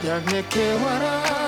[0.00, 1.39] одяг не кивара.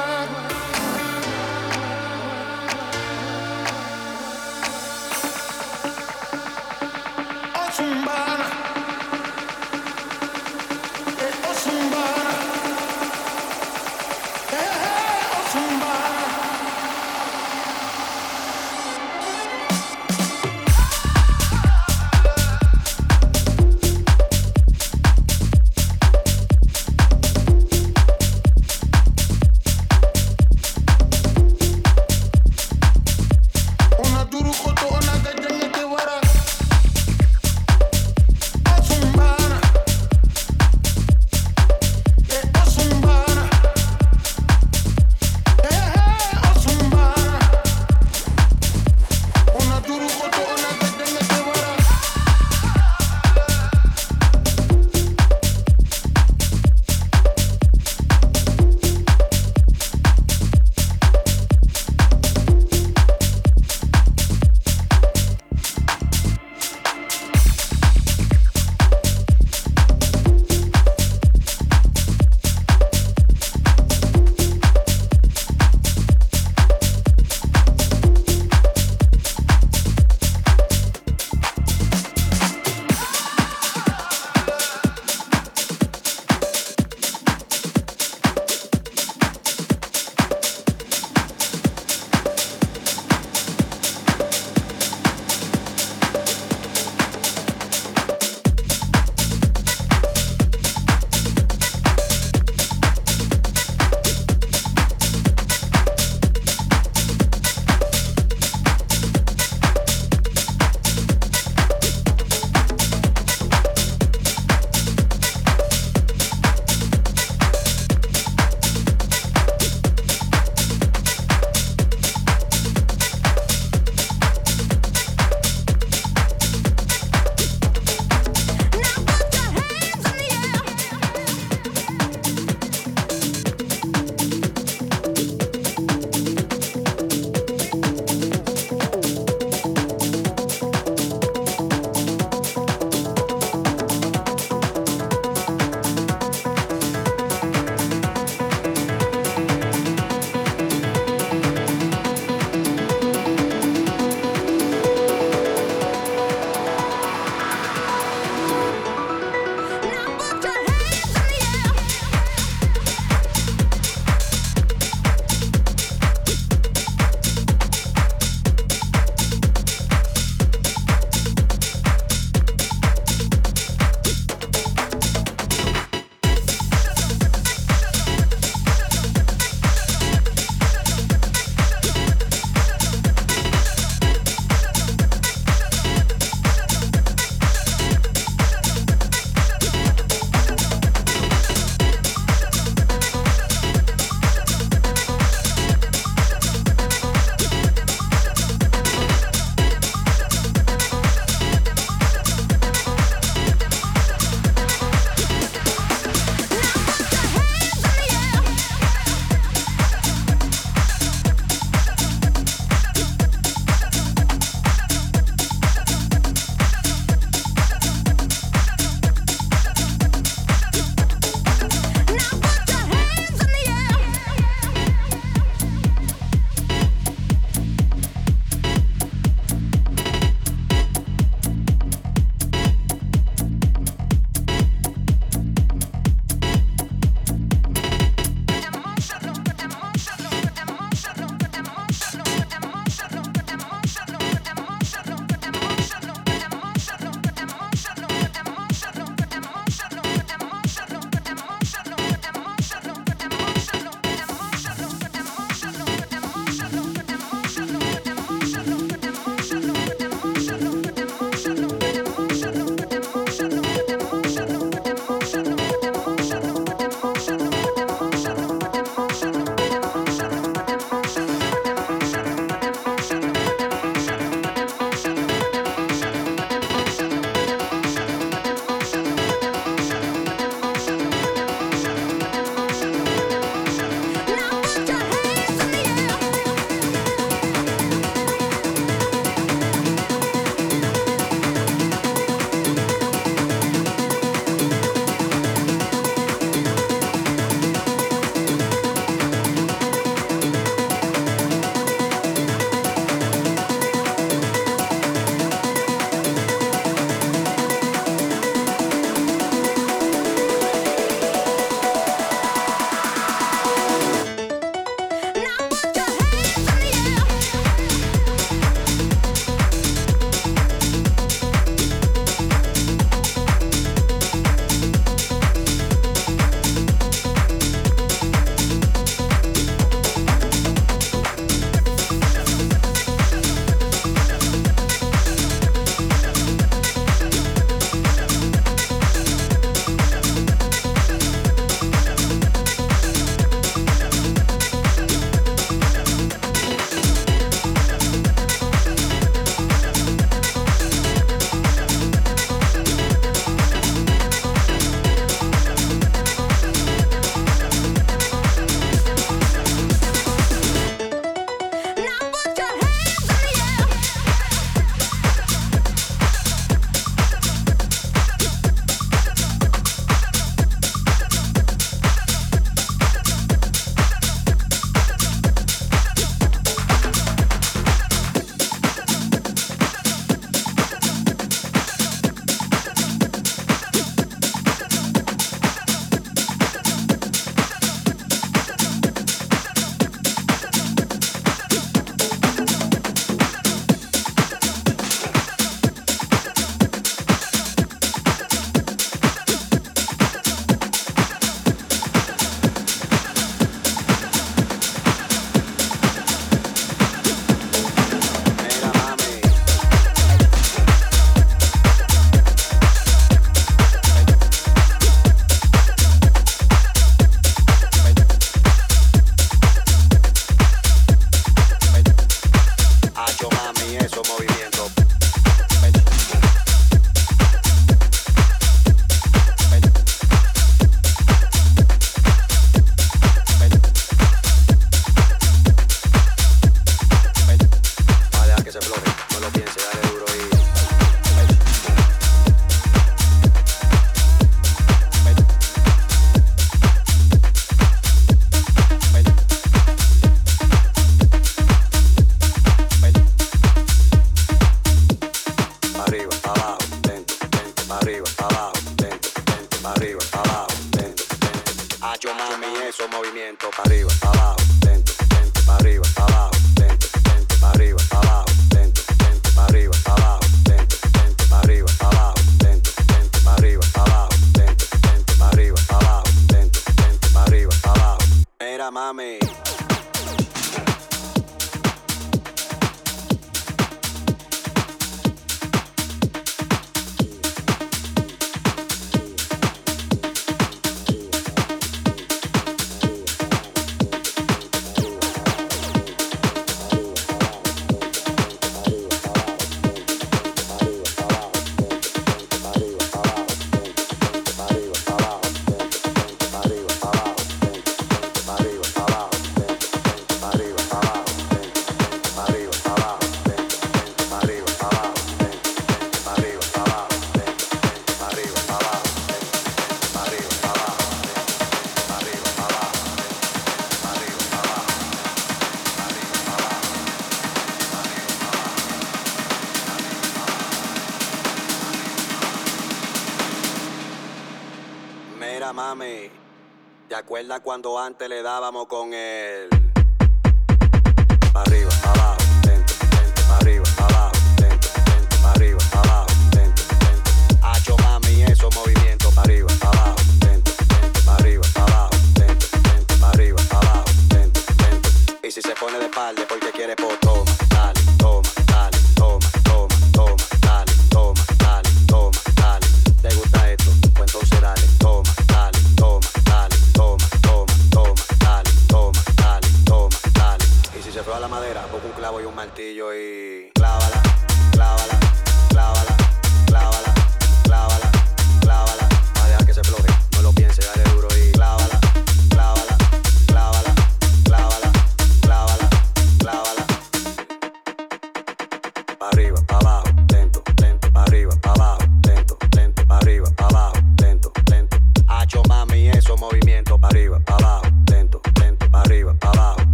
[537.62, 539.81] Cuando antes le dábamos con él?